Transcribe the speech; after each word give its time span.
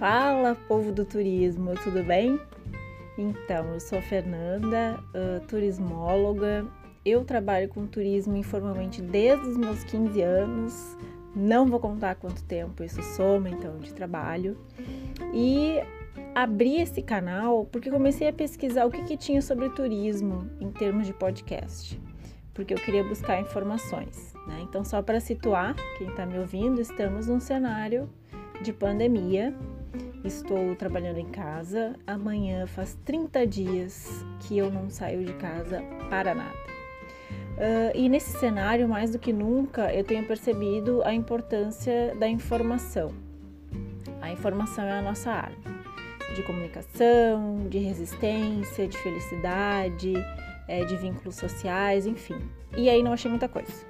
Fala, 0.00 0.56
povo 0.66 0.90
do 0.92 1.04
turismo, 1.04 1.74
tudo 1.84 2.02
bem? 2.02 2.40
Então, 3.18 3.74
eu 3.74 3.78
sou 3.78 4.00
Fernanda, 4.00 4.98
uh, 5.14 5.46
turismóloga. 5.46 6.66
Eu 7.04 7.22
trabalho 7.22 7.68
com 7.68 7.86
turismo 7.86 8.34
informalmente 8.34 9.02
desde 9.02 9.46
os 9.46 9.58
meus 9.58 9.84
15 9.84 10.22
anos. 10.22 10.96
Não 11.36 11.66
vou 11.66 11.78
contar 11.78 12.14
quanto 12.14 12.42
tempo 12.44 12.82
isso 12.82 13.02
soma, 13.14 13.50
então, 13.50 13.76
de 13.76 13.92
trabalho. 13.92 14.56
E 15.34 15.82
abri 16.34 16.80
esse 16.80 17.02
canal 17.02 17.66
porque 17.66 17.90
comecei 17.90 18.26
a 18.26 18.32
pesquisar 18.32 18.86
o 18.86 18.90
que, 18.90 19.04
que 19.04 19.18
tinha 19.18 19.42
sobre 19.42 19.68
turismo 19.68 20.50
em 20.62 20.70
termos 20.70 21.06
de 21.06 21.12
podcast. 21.12 22.00
Porque 22.54 22.72
eu 22.72 22.78
queria 22.78 23.04
buscar 23.04 23.38
informações. 23.38 24.32
Né? 24.46 24.60
Então, 24.62 24.82
só 24.82 25.02
para 25.02 25.20
situar 25.20 25.76
quem 25.98 26.08
está 26.08 26.24
me 26.24 26.38
ouvindo, 26.38 26.80
estamos 26.80 27.26
num 27.26 27.38
cenário 27.38 28.08
de 28.62 28.72
pandemia 28.72 29.54
Estou 30.24 30.76
trabalhando 30.76 31.18
em 31.18 31.26
casa. 31.26 31.96
Amanhã 32.06 32.66
faz 32.66 32.96
30 33.06 33.46
dias 33.46 34.24
que 34.40 34.58
eu 34.58 34.70
não 34.70 34.90
saio 34.90 35.24
de 35.24 35.32
casa 35.34 35.82
para 36.10 36.34
nada. 36.34 36.58
Uh, 37.56 37.92
e 37.94 38.08
nesse 38.08 38.38
cenário, 38.38 38.88
mais 38.88 39.12
do 39.12 39.18
que 39.18 39.32
nunca, 39.32 39.92
eu 39.94 40.04
tenho 40.04 40.26
percebido 40.26 41.02
a 41.04 41.14
importância 41.14 42.14
da 42.16 42.28
informação. 42.28 43.12
A 44.20 44.30
informação 44.30 44.84
é 44.84 44.98
a 44.98 45.02
nossa 45.02 45.30
arma 45.30 45.80
de 46.34 46.42
comunicação, 46.42 47.66
de 47.68 47.78
resistência, 47.78 48.86
de 48.86 48.96
felicidade, 48.98 50.12
é, 50.68 50.84
de 50.84 50.96
vínculos 50.96 51.34
sociais, 51.36 52.06
enfim. 52.06 52.38
E 52.76 52.88
aí 52.88 53.02
não 53.02 53.12
achei 53.12 53.28
muita 53.28 53.48
coisa 53.48 53.89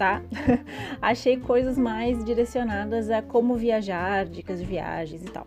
tá? 0.00 0.22
Achei 1.02 1.36
coisas 1.36 1.76
mais 1.76 2.24
direcionadas 2.24 3.10
a 3.10 3.20
como 3.20 3.54
viajar, 3.54 4.24
dicas 4.24 4.58
de 4.58 4.64
viagens 4.64 5.22
e 5.22 5.26
tal. 5.26 5.44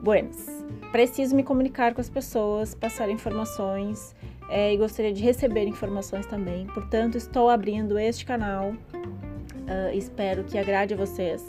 Buenas, 0.00 0.64
preciso 0.92 1.34
me 1.34 1.42
comunicar 1.42 1.92
com 1.92 2.00
as 2.00 2.08
pessoas, 2.08 2.76
passar 2.76 3.10
informações 3.10 4.14
é, 4.48 4.72
e 4.72 4.76
gostaria 4.76 5.12
de 5.12 5.20
receber 5.20 5.64
informações 5.64 6.26
também. 6.26 6.64
Portanto, 6.66 7.18
estou 7.18 7.50
abrindo 7.50 7.98
este 7.98 8.24
canal. 8.24 8.70
Uh, 8.70 9.94
espero 9.94 10.44
que 10.44 10.56
agrade 10.56 10.94
a 10.94 10.96
vocês. 10.96 11.44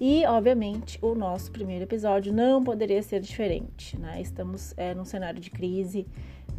E, 0.00 0.24
obviamente, 0.26 1.00
o 1.02 1.16
nosso 1.16 1.50
primeiro 1.50 1.82
episódio 1.82 2.32
não 2.32 2.62
poderia 2.62 3.02
ser 3.02 3.18
diferente, 3.18 3.98
né? 3.98 4.20
Estamos 4.20 4.72
é, 4.76 4.94
num 4.94 5.04
cenário 5.04 5.40
de 5.40 5.50
crise 5.50 6.06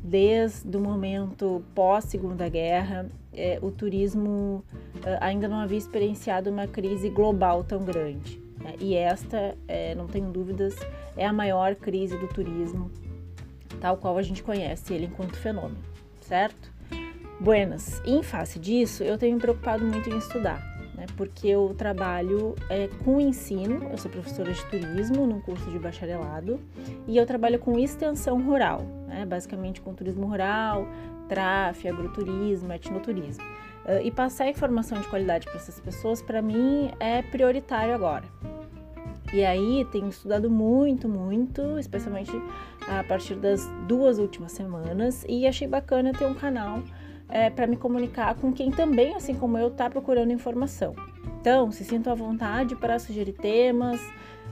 desde 0.05 0.77
o 0.77 0.79
momento 0.79 1.63
pós-Segunda 1.73 2.47
Guerra, 2.47 3.07
é, 3.33 3.57
o 3.59 3.71
turismo 3.71 4.63
é, 5.03 5.17
ainda 5.19 5.47
não 5.47 5.57
havia 5.57 5.79
experienciado 5.79 6.51
uma 6.51 6.67
crise 6.67 7.09
global 7.09 7.63
tão 7.63 7.83
grande. 7.83 8.39
Né? 8.63 8.75
E 8.79 8.93
esta, 8.93 9.57
é, 9.67 9.95
não 9.95 10.05
tenho 10.05 10.29
dúvidas, 10.29 10.75
é 11.17 11.25
a 11.25 11.33
maior 11.33 11.73
crise 11.73 12.15
do 12.17 12.27
turismo, 12.27 12.91
tal 13.81 13.97
qual 13.97 14.17
a 14.17 14.21
gente 14.21 14.43
conhece 14.43 14.93
ele 14.93 15.05
enquanto 15.05 15.35
fenômeno, 15.37 15.81
certo? 16.21 16.71
Buenas, 17.39 18.01
em 18.05 18.21
face 18.21 18.59
disso, 18.59 19.03
eu 19.03 19.17
tenho 19.17 19.35
me 19.35 19.41
preocupado 19.41 19.83
muito 19.83 20.09
em 20.09 20.17
estudar 20.17 20.74
né? 21.05 21.13
Porque 21.15 21.47
eu 21.47 21.73
trabalho 21.77 22.55
é, 22.69 22.89
com 23.03 23.21
ensino, 23.21 23.87
eu 23.91 23.97
sou 23.97 24.09
professora 24.09 24.51
de 24.51 24.65
turismo 24.65 25.25
num 25.25 25.39
curso 25.39 25.69
de 25.69 25.79
bacharelado 25.79 26.59
e 27.07 27.15
eu 27.17 27.25
trabalho 27.25 27.59
com 27.59 27.77
extensão 27.77 28.41
rural, 28.41 28.81
né? 29.07 29.25
Basicamente 29.25 29.81
com 29.81 29.93
turismo 29.93 30.27
rural, 30.27 30.87
tráfego, 31.29 31.95
agroturismo, 31.95 32.73
etnoturismo. 32.73 33.43
Uh, 33.85 34.01
e 34.03 34.09
passar 34.09 34.49
informação 34.49 34.99
de 34.99 35.07
qualidade 35.07 35.45
para 35.45 35.57
essas 35.57 35.79
pessoas, 35.79 36.19
para 36.19 36.41
mim, 36.41 36.89
é 36.99 37.21
prioritário 37.21 37.93
agora. 37.93 38.23
E 39.31 39.45
aí 39.45 39.85
tenho 39.91 40.07
estudado 40.07 40.49
muito, 40.49 41.07
muito, 41.07 41.77
especialmente 41.77 42.31
a 42.87 43.03
partir 43.03 43.35
das 43.35 43.67
duas 43.87 44.17
últimas 44.17 44.53
semanas, 44.53 45.23
e 45.27 45.45
achei 45.45 45.67
bacana 45.67 46.13
ter 46.13 46.25
um 46.25 46.33
canal 46.33 46.81
é, 47.29 47.49
para 47.49 47.67
me 47.67 47.75
comunicar 47.75 48.35
com 48.35 48.51
quem 48.51 48.71
também, 48.71 49.15
assim 49.15 49.33
como 49.33 49.57
eu, 49.57 49.67
está 49.67 49.89
procurando 49.89 50.31
informação. 50.31 50.95
Então, 51.39 51.71
se 51.71 51.83
sinto 51.83 52.09
à 52.09 52.15
vontade 52.15 52.75
para 52.75 52.97
sugerir 52.99 53.33
temas, 53.33 53.99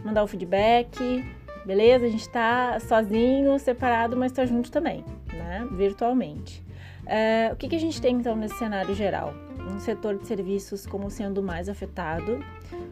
mandar 0.04 0.24
o 0.24 0.28
feedback, 0.28 1.24
beleza? 1.66 2.06
A 2.06 2.10
gente 2.10 2.22
está 2.22 2.80
sozinho, 2.80 3.58
separado, 3.60 4.16
mas 4.16 4.32
está 4.32 4.46
junto 4.46 4.72
também, 4.72 5.04
né? 5.34 5.68
Virtualmente. 5.72 6.64
É, 7.06 7.50
o 7.52 7.56
que, 7.56 7.68
que 7.68 7.76
a 7.76 7.80
gente 7.80 8.02
tem 8.02 8.16
então 8.16 8.36
nesse 8.36 8.58
cenário 8.58 8.94
geral? 8.94 9.34
Um 9.60 9.80
setor 9.80 10.18
de 10.18 10.28
serviços 10.28 10.86
como 10.86 11.10
sendo 11.10 11.42
mais 11.42 11.70
afetado, 11.70 12.44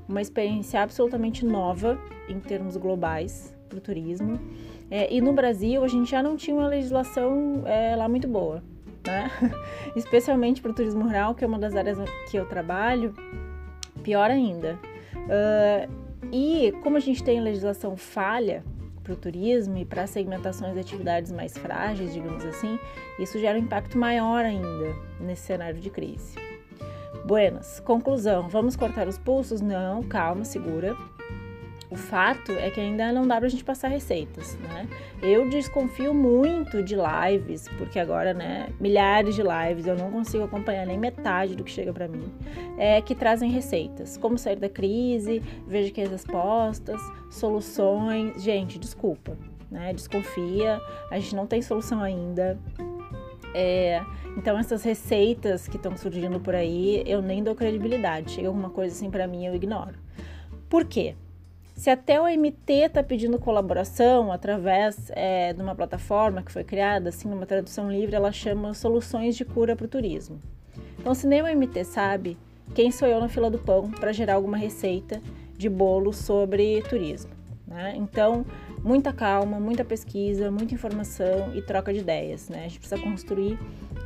uma 0.08 0.22
experiência 0.22 0.82
absolutamente 0.82 1.46
nova 1.46 2.00
em 2.28 2.40
termos 2.40 2.78
globais 2.78 3.54
para 3.70 3.78
o 3.78 3.82
turismo. 3.82 4.40
É, 4.90 5.14
e 5.14 5.22
no 5.22 5.32
Brasil 5.32 5.84
a 5.84 5.88
gente 5.88 6.12
já 6.12 6.22
não 6.22 6.36
tinha 6.36 6.56
uma 6.56 6.68
legislação 6.68 7.64
é, 7.66 7.96
lá 7.96 8.10
muito 8.10 8.28
boa 8.28 8.62
né? 9.06 9.32
Especialmente 9.96 10.62
para 10.62 10.72
o 10.72 10.74
turismo 10.74 11.04
rural, 11.04 11.36
que 11.36 11.44
é 11.44 11.48
uma 11.48 11.60
das 11.60 11.76
áreas 11.76 11.98
que 12.30 12.38
eu 12.38 12.46
trabalho, 12.46 13.14
pior 14.04 14.30
ainda. 14.30 14.80
Uh, 15.16 15.92
e 16.32 16.74
como 16.84 16.98
a 16.98 17.00
gente 17.00 17.24
tem 17.24 17.40
legislação 17.40 17.96
falha 17.98 18.64
para 19.04 19.14
o 19.14 19.16
turismo 19.16 19.78
e 19.78 19.86
para 19.86 20.06
segmentações 20.08 20.74
de 20.74 20.80
atividades 20.80 21.32
mais 21.32 21.58
frágeis, 21.58 22.14
digamos 22.14 22.46
assim, 22.46 22.80
isso 23.20 23.40
gera 23.40 23.58
um 23.58 23.62
impacto 23.62 23.98
maior 23.98 24.46
ainda 24.46 24.96
nesse 25.20 25.44
cenário 25.44 25.80
de 25.80 25.90
crise. 25.90 26.36
Buenas, 27.26 27.80
conclusão, 27.82 28.48
vamos 28.48 28.76
cortar 28.76 29.08
os 29.08 29.18
pulsos? 29.18 29.62
Não, 29.62 30.02
calma, 30.04 30.44
segura. 30.44 30.96
O 31.92 31.98
fato 31.98 32.54
é 32.54 32.72
que 32.72 32.80
ainda 32.80 33.12
não 33.12 33.28
dá 33.28 33.38
pra 33.38 33.50
gente 33.50 33.66
passar 33.66 33.90
receitas, 33.90 34.58
né? 34.60 34.88
Eu 35.22 35.50
desconfio 35.50 36.14
muito 36.14 36.82
de 36.82 36.96
lives, 36.96 37.68
porque 37.78 38.00
agora, 38.00 38.34
né, 38.34 38.70
milhares 38.80 39.36
de 39.36 39.42
lives, 39.44 39.86
eu 39.86 39.98
não 39.98 40.10
consigo 40.10 40.46
acompanhar 40.46 40.88
nem 40.88 40.98
metade 40.98 41.54
do 41.54 41.66
que 41.66 41.72
chega 41.72 41.92
para 41.92 42.08
mim, 42.08 42.32
é 42.78 43.02
que 43.02 43.14
trazem 43.14 43.52
receitas, 43.52 44.16
como 44.16 44.38
sair 44.38 44.56
da 44.56 44.70
crise, 44.70 45.44
veja 45.68 45.90
aqui 45.90 46.02
as 46.02 46.10
respostas, 46.10 47.02
soluções. 47.30 48.42
Gente, 48.42 48.80
desculpa, 48.80 49.38
né? 49.70 49.92
Desconfia, 49.92 50.80
a 51.10 51.20
gente 51.20 51.36
não 51.36 51.46
tem 51.46 51.62
solução 51.62 52.02
ainda. 52.02 52.58
É, 53.54 54.02
então 54.38 54.58
essas 54.58 54.82
receitas 54.82 55.68
que 55.68 55.76
estão 55.76 55.98
surgindo 55.98 56.40
por 56.40 56.56
aí, 56.56 57.04
eu 57.06 57.22
nem 57.22 57.44
dou 57.44 57.54
credibilidade. 57.54 58.32
Chega 58.32 58.48
alguma 58.48 58.70
coisa 58.70 58.96
assim 58.96 59.12
para 59.12 59.28
mim, 59.28 59.46
eu 59.46 59.54
ignoro. 59.54 59.96
Por 60.70 60.86
quê? 60.86 61.16
Se 61.74 61.90
até 61.90 62.22
o 62.22 62.26
MT 62.26 62.74
está 62.74 63.02
pedindo 63.02 63.40
colaboração 63.40 64.32
através 64.32 65.12
é, 65.16 65.52
de 65.54 65.62
uma 65.62 65.74
plataforma 65.74 66.44
que 66.44 66.52
foi 66.52 66.64
criada, 66.64 67.10
assim, 67.10 67.28
numa 67.28 67.46
tradução 67.46 67.92
livre, 67.92 68.16
ela 68.16 68.32
chama 68.32 68.74
Soluções 68.74 69.36
de 69.36 69.44
Cura 69.44 69.76
para 69.76 69.86
o 69.86 69.90
Turismo. 69.90 70.40
Então, 71.00 71.16
se 71.16 71.26
nem 71.26 71.42
o 71.42 71.48
MT 71.48 71.84
sabe, 71.86 72.38
quem 72.76 72.92
sou 72.92 73.08
eu 73.08 73.20
na 73.20 73.28
fila 73.28 73.50
do 73.50 73.58
pão 73.58 73.90
para 73.90 74.14
gerar 74.14 74.36
alguma 74.36 74.58
receita 74.58 75.22
de 75.58 75.68
bolo 75.68 76.14
sobre 76.14 76.82
turismo? 76.84 77.32
Né? 77.68 77.94
Então, 77.98 78.46
muita 78.84 79.12
calma, 79.12 79.60
muita 79.60 79.84
pesquisa, 79.84 80.52
muita 80.52 80.74
informação 80.74 81.56
e 81.56 81.62
troca 81.62 81.92
de 81.94 82.00
ideias. 82.00 82.50
Né? 82.50 82.60
A 82.60 82.68
gente 82.68 82.80
precisa 82.80 83.02
construir 83.02 83.58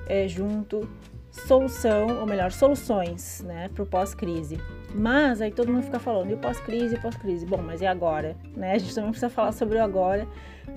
é, 0.08 0.28
junto 0.28 0.88
solução, 1.32 2.22
ou 2.22 2.26
melhor, 2.26 2.52
soluções 2.52 3.44
né, 3.46 3.70
para 3.74 3.84
o 3.84 3.86
pós-crise. 3.86 4.58
Mas 4.98 5.42
aí 5.42 5.52
todo 5.52 5.72
mundo 5.72 5.84
fica 5.84 6.00
falando, 6.00 6.32
e 6.32 6.38
pós-crise, 6.38 6.98
pós-crise. 6.98 7.46
Bom, 7.46 7.62
mas 7.62 7.82
e 7.82 7.86
agora? 7.86 8.38
Né? 8.56 8.72
A 8.72 8.78
gente 8.78 8.96
também 8.96 9.10
precisa 9.10 9.30
falar 9.30 9.52
sobre 9.52 9.78
o 9.78 9.84
agora, 9.84 10.26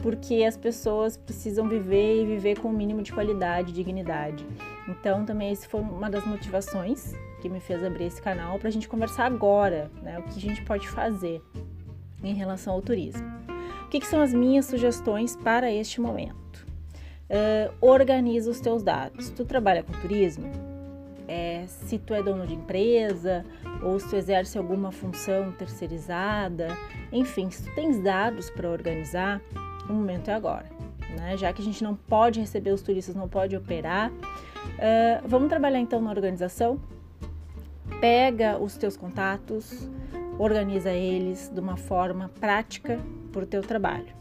porque 0.03 0.43
as 0.43 0.57
pessoas 0.57 1.17
precisam 1.17 1.69
viver 1.69 2.23
e 2.23 2.27
viver 2.27 2.59
com 2.59 2.69
o 2.69 2.73
mínimo 2.73 3.01
de 3.01 3.13
qualidade, 3.13 3.73
dignidade. 3.73 4.45
Então, 4.89 5.25
também 5.25 5.53
esse 5.53 5.69
foi 5.69 5.81
uma 5.81 6.11
das 6.11 6.27
motivações 6.27 7.15
que 7.41 7.49
me 7.49 7.61
fez 7.61 7.85
abrir 7.85 8.07
esse 8.07 8.21
canal 8.21 8.59
para 8.59 8.69
a 8.69 8.73
gente 8.73 8.89
conversar 8.89 9.27
agora, 9.27 9.89
né? 10.03 10.19
O 10.19 10.23
que 10.25 10.37
a 10.37 10.41
gente 10.41 10.65
pode 10.65 10.89
fazer 10.89 11.41
em 12.23 12.35
relação 12.35 12.73
ao 12.73 12.83
turismo. 12.83 13.25
O 13.85 13.89
que, 13.89 14.01
que 14.01 14.07
são 14.07 14.21
as 14.21 14.35
minhas 14.35 14.67
sugestões 14.67 15.37
para 15.37 15.73
este 15.73 16.01
momento? 16.01 16.67
Uh, 17.31 17.73
organiza 17.81 18.51
os 18.51 18.59
teus 18.61 18.83
dados. 18.83 19.31
Tu 19.31 19.45
trabalha 19.45 19.85
com 19.85 19.93
turismo? 19.93 20.68
É, 21.29 21.65
se 21.67 21.99
tu 21.99 22.15
é 22.15 22.23
dono 22.23 22.47
de 22.47 22.55
empresa 22.55 23.45
ou 23.83 24.01
se 24.01 24.09
tu 24.09 24.17
exerce 24.17 24.57
alguma 24.57 24.91
função 24.91 25.53
terceirizada, 25.53 26.69
enfim, 27.13 27.51
se 27.51 27.65
tu 27.65 27.75
tens 27.75 28.03
dados 28.03 28.49
para 28.49 28.71
organizar, 28.71 29.43
o 29.89 29.93
momento 29.93 30.31
é 30.31 30.35
agora. 30.35 30.65
Né? 31.19 31.37
Já 31.37 31.53
que 31.53 31.61
a 31.61 31.65
gente 31.65 31.85
não 31.85 31.95
pode 31.95 32.41
receber 32.41 32.71
os 32.71 32.81
turistas, 32.81 33.15
não 33.15 33.29
pode 33.29 33.55
operar, 33.55 34.11
uh, 34.11 35.29
vamos 35.29 35.51
trabalhar 35.51 35.81
então 35.81 36.01
na 36.01 36.11
organização? 36.11 36.81
Pega 38.01 38.57
os 38.59 38.79
teus 38.79 38.97
contatos, 38.97 39.87
organiza 40.39 40.93
eles 40.93 41.51
de 41.53 41.61
uma 41.61 41.77
forma 41.77 42.31
prática 42.41 42.99
para 43.33 43.43
o 43.43 43.47
teu 43.47 43.61
trabalho. 43.61 44.17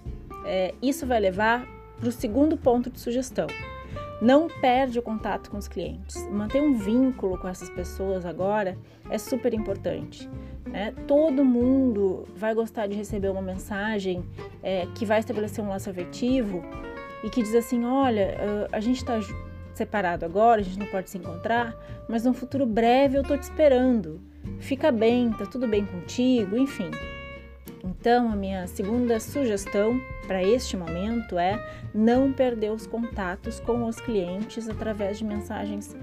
É, 0.45 0.73
isso 0.81 1.05
vai 1.05 1.19
levar 1.19 1.65
para 1.97 2.09
o 2.09 2.11
segundo 2.11 2.57
ponto 2.57 2.89
de 2.89 2.99
sugestão 2.99 3.47
não 4.21 4.47
perde 4.47 4.97
o 4.99 5.01
contato 5.01 5.49
com 5.49 5.57
os 5.57 5.67
clientes. 5.67 6.27
Manter 6.29 6.61
um 6.61 6.73
vínculo 6.73 7.37
com 7.37 7.47
essas 7.47 7.69
pessoas 7.69 8.25
agora 8.25 8.77
é 9.09 9.17
super 9.17 9.53
importante. 9.53 10.29
Né? 10.65 10.93
Todo 11.07 11.45
mundo 11.45 12.25
vai 12.35 12.53
gostar 12.53 12.87
de 12.87 12.95
receber 12.95 13.29
uma 13.29 13.41
mensagem 13.41 14.25
é, 14.61 14.87
que 14.95 15.05
vai 15.05 15.19
estabelecer 15.19 15.63
um 15.63 15.69
laço 15.69 15.89
afetivo 15.89 16.63
e 17.23 17.29
que 17.29 17.41
diz 17.41 17.55
assim: 17.55 17.85
olha, 17.85 18.67
a 18.71 18.79
gente 18.79 18.97
está 18.97 19.19
separado 19.73 20.25
agora, 20.25 20.61
a 20.61 20.63
gente 20.63 20.79
não 20.79 20.87
pode 20.87 21.09
se 21.09 21.17
encontrar, 21.17 21.75
mas 22.09 22.25
num 22.25 22.33
futuro 22.33 22.65
breve 22.65 23.17
eu 23.17 23.23
tô 23.23 23.37
te 23.37 23.43
esperando. 23.43 24.19
Fica 24.59 24.91
bem, 24.91 25.31
tá 25.31 25.45
tudo 25.45 25.67
bem 25.67 25.85
contigo, 25.85 26.57
enfim. 26.57 26.89
Então, 27.87 28.29
a 28.29 28.35
minha 28.35 28.67
segunda 28.67 29.17
sugestão 29.17 30.01
para 30.25 30.43
este 30.43 30.75
momento 30.75 31.39
é 31.39 31.57
não 31.93 32.33
perder 32.33 32.71
os 32.71 32.85
contatos 32.85 33.61
com 33.61 33.85
os 33.85 33.97
clientes 34.01 34.67
através 34.67 35.19
de 35.19 35.23
mensagens 35.23 35.95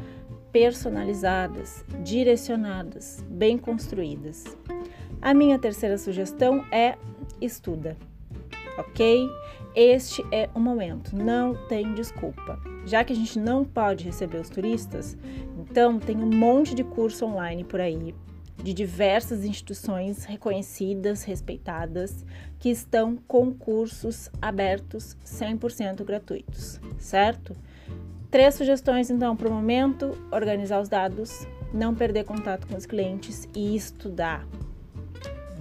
personalizadas, 0.50 1.84
direcionadas, 2.02 3.22
bem 3.28 3.58
construídas. 3.58 4.44
A 5.20 5.34
minha 5.34 5.58
terceira 5.58 5.98
sugestão 5.98 6.64
é 6.72 6.96
estuda, 7.38 7.98
ok? 8.78 9.28
Este 9.74 10.24
é 10.32 10.48
o 10.54 10.60
momento, 10.60 11.14
não 11.14 11.54
tem 11.68 11.92
desculpa. 11.92 12.58
Já 12.86 13.04
que 13.04 13.12
a 13.12 13.16
gente 13.16 13.38
não 13.38 13.62
pode 13.62 14.04
receber 14.04 14.38
os 14.38 14.48
turistas, 14.48 15.18
então 15.58 15.98
tem 15.98 16.16
um 16.16 16.30
monte 16.34 16.74
de 16.74 16.84
curso 16.84 17.26
online 17.26 17.62
por 17.62 17.80
aí, 17.80 18.14
de 18.62 18.72
diversas 18.72 19.44
instituições 19.44 20.24
reconhecidas, 20.24 21.24
respeitadas, 21.24 22.24
que 22.58 22.70
estão 22.70 23.16
com 23.28 23.52
cursos 23.52 24.30
abertos 24.40 25.16
100% 25.24 26.04
gratuitos, 26.04 26.80
certo? 26.98 27.54
Três 28.30 28.54
sugestões 28.54 29.10
então 29.10 29.36
para 29.36 29.48
o 29.48 29.52
momento: 29.52 30.16
organizar 30.32 30.80
os 30.80 30.88
dados, 30.88 31.46
não 31.72 31.94
perder 31.94 32.24
contato 32.24 32.66
com 32.66 32.76
os 32.76 32.86
clientes 32.86 33.48
e 33.54 33.76
estudar. 33.76 34.46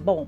Bom, 0.00 0.26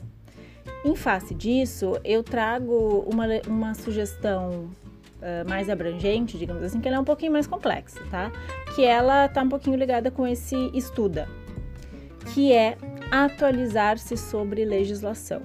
em 0.84 0.94
face 0.94 1.34
disso, 1.34 1.98
eu 2.04 2.22
trago 2.22 3.04
uma, 3.10 3.26
uma 3.48 3.74
sugestão 3.74 4.70
uh, 5.16 5.48
mais 5.48 5.68
abrangente, 5.68 6.38
digamos 6.38 6.62
assim, 6.62 6.80
que 6.80 6.86
ela 6.86 6.98
é 6.98 7.00
um 7.00 7.04
pouquinho 7.04 7.32
mais 7.32 7.46
complexa, 7.46 8.00
tá? 8.10 8.30
Que 8.74 8.84
ela 8.84 9.26
está 9.26 9.42
um 9.42 9.48
pouquinho 9.48 9.76
ligada 9.76 10.10
com 10.10 10.26
esse 10.26 10.54
estuda, 10.72 11.28
que 12.37 12.53
é 12.53 12.77
atualizar-se 13.11 14.15
sobre 14.15 14.62
legislação. 14.62 15.41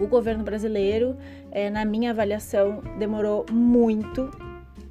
O 0.00 0.06
governo 0.06 0.42
brasileiro, 0.42 1.18
é, 1.50 1.68
na 1.68 1.84
minha 1.84 2.12
avaliação, 2.12 2.82
demorou 2.98 3.44
muito 3.52 4.30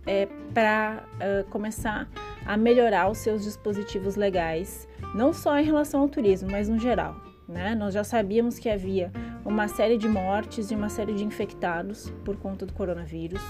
é, 0.06 0.28
para 0.54 1.04
uh, 1.16 1.50
começar 1.50 2.08
a 2.46 2.56
melhorar 2.56 3.10
os 3.10 3.18
seus 3.18 3.44
dispositivos 3.44 4.16
legais, 4.16 4.88
não 5.16 5.34
só 5.34 5.58
em 5.58 5.66
relação 5.66 6.02
ao 6.02 6.08
turismo, 6.08 6.52
mas 6.52 6.70
no 6.70 6.78
geral. 6.78 7.16
Né? 7.48 7.74
Nós 7.74 7.96
já 7.96 8.04
sabíamos 8.04 8.60
que 8.60 8.70
havia 8.70 9.12
uma 9.44 9.68
série 9.68 9.98
de 9.98 10.08
mortes 10.08 10.70
e 10.70 10.76
uma 10.76 10.88
série 10.88 11.16
de 11.16 11.26
infectados 11.26 12.14
por 12.24 12.38
conta 12.38 12.64
do 12.64 12.74
coronavírus 12.74 13.42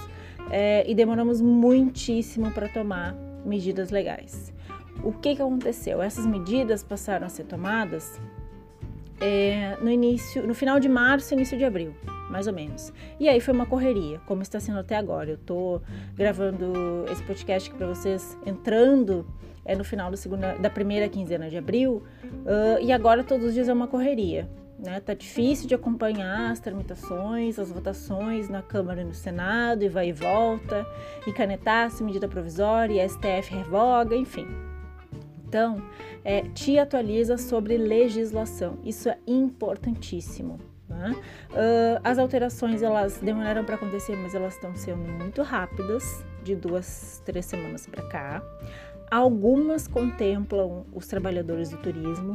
é, 0.50 0.90
e 0.90 0.94
demoramos 0.94 1.42
muitíssimo 1.42 2.50
para 2.50 2.66
tomar 2.66 3.14
medidas 3.44 3.90
legais. 3.90 4.54
O 5.02 5.12
que, 5.12 5.36
que 5.36 5.42
aconteceu? 5.42 6.02
Essas 6.02 6.26
medidas 6.26 6.82
passaram 6.82 7.26
a 7.26 7.28
ser 7.28 7.44
tomadas 7.44 8.20
é, 9.20 9.76
no 9.80 9.90
início, 9.90 10.46
no 10.46 10.54
final 10.54 10.78
de 10.80 10.88
março, 10.88 11.34
início 11.34 11.56
de 11.56 11.64
abril 11.64 11.94
mais 12.32 12.46
ou 12.46 12.52
menos. 12.52 12.92
E 13.20 13.28
aí 13.28 13.40
foi 13.40 13.52
uma 13.52 13.66
correria, 13.66 14.18
como 14.26 14.40
está 14.40 14.58
sendo 14.58 14.78
até 14.78 14.96
agora. 14.96 15.30
Eu 15.30 15.36
tô 15.36 15.82
gravando 16.16 17.04
esse 17.12 17.22
podcast 17.22 17.70
para 17.70 17.86
vocês 17.86 18.36
entrando 18.46 19.26
é 19.64 19.76
no 19.76 19.84
final 19.84 20.10
da, 20.10 20.16
segunda, 20.16 20.54
da 20.54 20.68
primeira 20.68 21.08
quinzena 21.08 21.48
de 21.48 21.56
abril 21.56 22.02
uh, 22.24 22.82
e 22.82 22.90
agora 22.90 23.22
todos 23.22 23.46
os 23.46 23.54
dias 23.54 23.68
é 23.68 23.72
uma 23.72 23.86
correria. 23.86 24.48
Né? 24.76 24.98
Tá 24.98 25.14
difícil 25.14 25.68
de 25.68 25.74
acompanhar 25.76 26.50
as 26.50 26.58
tramitações, 26.58 27.58
as 27.58 27.70
votações 27.70 28.48
na 28.48 28.62
Câmara 28.62 29.02
e 29.02 29.04
no 29.04 29.14
Senado, 29.14 29.84
e 29.84 29.88
vai 29.88 30.08
e 30.08 30.12
volta, 30.12 30.84
e 31.24 31.32
canetar-se 31.32 32.02
medida 32.02 32.26
provisória, 32.26 33.04
e 33.04 33.08
STF 33.08 33.54
revoga, 33.54 34.16
enfim. 34.16 34.71
Então, 35.52 35.82
é, 36.24 36.40
te 36.54 36.78
atualiza 36.78 37.36
sobre 37.36 37.76
legislação. 37.76 38.78
Isso 38.82 39.10
é 39.10 39.18
importantíssimo. 39.26 40.58
Né? 40.88 41.14
Uh, 41.50 42.00
as 42.02 42.18
alterações 42.18 42.82
elas 42.82 43.18
demoraram 43.18 43.62
para 43.62 43.74
acontecer, 43.74 44.16
mas 44.16 44.34
elas 44.34 44.54
estão 44.54 44.74
sendo 44.74 45.02
muito 45.02 45.42
rápidas, 45.42 46.24
de 46.42 46.56
duas, 46.56 47.22
três 47.26 47.44
semanas 47.44 47.86
para 47.86 48.02
cá. 48.04 48.42
Algumas 49.10 49.86
contemplam 49.86 50.86
os 50.90 51.06
trabalhadores 51.06 51.68
do 51.68 51.76
turismo, 51.76 52.32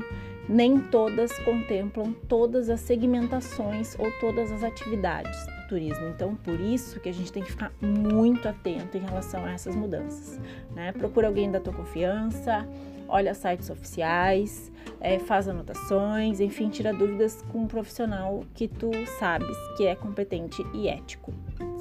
nem 0.47 0.79
todas 0.79 1.31
contemplam 1.39 2.13
todas 2.27 2.69
as 2.69 2.81
segmentações 2.81 3.97
ou 3.97 4.11
todas 4.19 4.51
as 4.51 4.63
atividades 4.63 5.56
turismo. 5.67 6.07
Então, 6.07 6.35
por 6.35 6.59
isso 6.59 6.99
que 6.99 7.09
a 7.09 7.13
gente 7.13 7.31
tem 7.31 7.43
que 7.43 7.51
ficar 7.51 7.71
muito 7.81 8.47
atento 8.47 8.97
em 8.97 9.01
relação 9.01 9.45
a 9.45 9.51
essas 9.51 9.75
mudanças. 9.75 10.39
Né? 10.73 10.91
Procura 10.91 11.27
alguém 11.27 11.51
da 11.51 11.59
tua 11.59 11.73
confiança, 11.73 12.67
olha 13.07 13.33
sites 13.33 13.69
oficiais, 13.69 14.71
é, 14.99 15.19
faz 15.19 15.47
anotações, 15.47 16.39
enfim, 16.39 16.69
tira 16.69 16.93
dúvidas 16.93 17.43
com 17.51 17.59
um 17.59 17.67
profissional 17.67 18.43
que 18.53 18.67
tu 18.67 18.91
sabes 19.19 19.55
que 19.75 19.85
é 19.85 19.95
competente 19.95 20.65
e 20.73 20.87
ético, 20.87 21.33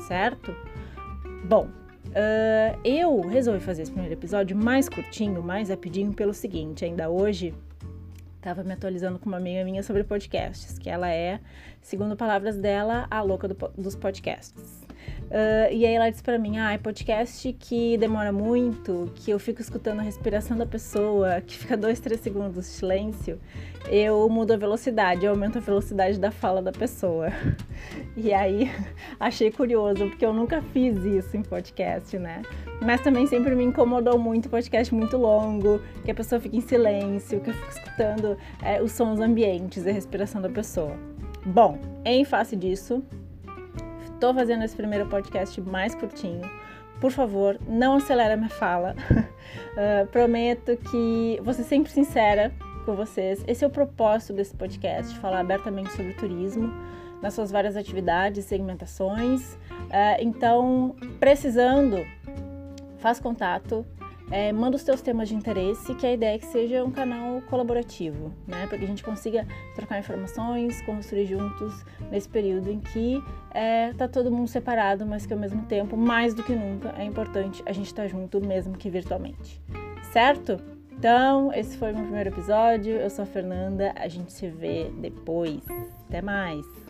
certo? 0.07 0.55
Bom, 1.45 1.69
uh, 2.07 2.79
eu 2.85 3.21
resolvi 3.21 3.61
fazer 3.61 3.83
esse 3.83 3.91
primeiro 3.91 4.15
episódio 4.15 4.57
mais 4.57 4.89
curtinho, 4.89 5.43
mais 5.43 5.69
rapidinho, 5.69 6.13
pelo 6.13 6.35
seguinte: 6.35 6.85
ainda 6.85 7.09
hoje 7.09 7.55
estava 8.47 8.63
me 8.63 8.73
atualizando 8.73 9.19
com 9.19 9.27
uma 9.27 9.39
amiga 9.39 9.65
minha 9.65 9.83
sobre 9.83 10.05
podcasts, 10.05 10.79
que 10.79 10.89
ela 10.89 11.11
é, 11.11 11.41
segundo 11.81 12.17
palavras 12.17 12.57
dela, 12.57 13.07
a 13.11 13.21
louca 13.21 13.49
do, 13.49 13.57
dos 13.77 13.97
podcasts. 13.97 14.86
Uh, 15.27 15.73
e 15.73 15.85
aí 15.85 15.95
ela 15.95 16.09
disse 16.09 16.23
para 16.23 16.39
mim, 16.39 16.59
ah, 16.59 16.73
é 16.73 16.79
podcast 16.79 17.53
que 17.55 17.99
demora 17.99 18.31
muito, 18.31 19.11
que 19.17 19.31
eu 19.31 19.39
fico 19.39 19.61
escutando 19.61 19.99
a 19.99 20.03
respiração 20.03 20.57
da 20.57 20.65
pessoa, 20.65 21.41
que 21.41 21.59
fica 21.59 21.77
dois, 21.77 21.99
três 21.99 22.21
segundos 22.21 22.65
de 22.65 22.71
silêncio, 22.71 23.41
eu 23.89 24.29
mudo 24.29 24.53
a 24.53 24.57
velocidade, 24.57 25.25
eu 25.25 25.33
aumento 25.33 25.59
a 25.59 25.61
velocidade 25.61 26.19
da 26.19 26.31
fala 26.31 26.63
da 26.63 26.73
pessoa. 26.73 27.31
E 28.17 28.33
aí 28.33 28.71
achei 29.21 29.51
curioso, 29.51 30.09
porque 30.09 30.25
eu 30.25 30.33
nunca 30.33 30.63
fiz 30.63 30.97
isso 31.05 31.37
em 31.37 31.43
podcast, 31.43 32.19
né? 32.19 32.43
Mas 32.81 33.03
também 33.03 33.27
sempre 33.27 33.55
me 33.55 33.63
incomodou 33.63 34.19
muito 34.19 34.49
podcast 34.49 34.93
muito 34.95 35.19
longo, 35.19 35.81
que 36.03 36.11
a 36.11 36.15
pessoa 36.15 36.41
fica 36.41 36.57
em 36.57 36.63
silêncio, 36.63 37.41
que 37.41 37.51
eu 37.51 37.55
fico 37.55 37.69
escutando 37.69 38.39
é, 38.63 38.83
os 38.83 38.93
sons 38.93 39.21
ambientes 39.21 39.85
e 39.85 39.91
a 39.91 39.93
respiração 39.93 40.41
da 40.41 40.49
pessoa. 40.49 40.97
Bom, 41.45 41.79
em 42.05 42.25
face 42.25 42.57
disso, 42.57 43.05
Tô 44.21 44.33
fazendo 44.33 44.65
esse 44.65 44.75
primeiro 44.75 45.07
podcast 45.07 45.61
mais 45.61 45.95
curtinho. 45.95 46.41
Por 47.01 47.11
favor, 47.11 47.59
não 47.69 47.97
acelera 47.97 48.37
minha 48.37 48.49
fala. 48.49 48.97
uh, 49.13 50.07
prometo 50.11 50.77
que 50.79 51.39
vou 51.43 51.53
ser 51.53 51.65
sempre 51.65 51.93
sincera 51.93 52.51
com 52.87 52.95
vocês. 52.97 53.45
Esse 53.47 53.63
é 53.63 53.67
o 53.67 53.71
propósito 53.71 54.33
desse 54.33 54.57
podcast, 54.57 55.19
falar 55.19 55.41
abertamente 55.41 55.93
sobre 55.93 56.15
turismo 56.15 56.73
nas 57.21 57.35
suas 57.35 57.51
várias 57.51 57.77
atividades, 57.77 58.47
segmentações. 58.47 59.55
Uh, 59.55 60.17
então, 60.21 60.97
precisando, 61.21 61.99
faz 62.99 63.21
contato 63.21 63.85
é, 64.31 64.53
manda 64.53 64.77
os 64.77 64.83
teus 64.83 65.01
temas 65.01 65.29
de 65.29 65.35
interesse, 65.35 65.95
que 65.95 66.07
a 66.07 66.13
ideia 66.13 66.35
é 66.35 66.39
que 66.39 66.47
seja 66.47 66.85
um 66.85 66.91
canal 66.91 67.41
colaborativo, 67.43 68.33
né? 68.47 68.67
Para 68.67 68.79
que 68.79 68.85
a 68.85 68.89
gente 68.89 69.03
consiga 69.03 69.47
trocar 69.75 69.99
informações, 69.99 70.81
construir 70.83 71.27
juntos 71.27 71.85
nesse 72.11 72.29
período 72.29 72.71
em 72.71 72.81
que 72.81 73.23
é, 73.53 73.93
tá 73.93 74.09
todo 74.09 74.31
mundo 74.31 74.49
separado, 74.49 75.07
mas 75.07 75.27
que 75.27 75.33
ao 75.33 75.39
mesmo 75.39 75.63
tempo, 75.67 75.97
mais 75.97 76.35
do 76.35 76.43
que 76.43 76.55
nunca, 76.55 76.95
é 76.99 77.05
importante 77.05 77.63
a 77.67 77.73
gente 77.73 77.87
estar 77.87 78.03
tá 78.03 78.09
junto, 78.09 78.41
mesmo 78.41 78.77
que 78.77 78.91
virtualmente. 78.91 79.61
Certo? 80.13 80.61
Então, 80.99 81.53
esse 81.53 81.77
foi 81.77 81.93
o 81.93 81.95
meu 81.95 82.05
primeiro 82.05 82.31
episódio. 82.31 82.95
Eu 82.95 83.11
sou 83.11 83.23
a 83.23 83.27
Fernanda, 83.27 83.93
a 83.97 84.09
gente 84.09 84.33
se 84.33 84.49
vê 84.49 84.91
depois. 84.99 85.61
Até 86.09 86.23
mais! 86.23 86.86